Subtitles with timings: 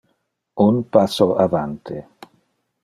[0.65, 2.03] Un passo avante.